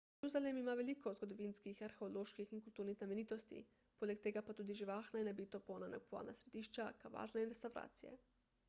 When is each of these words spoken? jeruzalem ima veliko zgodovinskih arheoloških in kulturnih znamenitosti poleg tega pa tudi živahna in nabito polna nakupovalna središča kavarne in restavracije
jeruzalem 0.21 0.59
ima 0.59 0.73
veliko 0.77 1.11
zgodovinskih 1.17 1.81
arheoloških 1.87 2.55
in 2.57 2.63
kulturnih 2.69 2.97
znamenitosti 3.01 3.61
poleg 4.01 4.25
tega 4.25 4.45
pa 4.49 4.57
tudi 4.61 4.79
živahna 4.81 5.23
in 5.23 5.31
nabito 5.33 5.63
polna 5.71 5.93
nakupovalna 5.97 6.37
središča 6.43 6.91
kavarne 7.05 7.47
in 7.47 7.55
restavracije 7.55 8.19